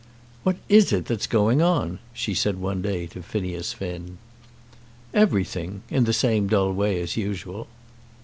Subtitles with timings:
[0.41, 4.17] "What is it that's going on?" she said one day to Phineas Finn.
[5.13, 7.67] "Everything, in the same dull way as usual."